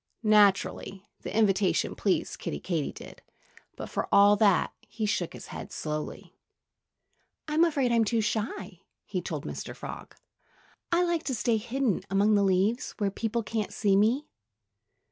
[0.23, 3.21] Naturally, the invitation pleased Kiddie Katydid.
[3.75, 6.35] But for all that, he shook his head slowly.
[7.47, 9.75] "I'm afraid I'm too shy," he told Mr.
[9.75, 10.15] Frog.
[10.91, 14.25] "I like to stay hidden among the leaves, where people can't see me."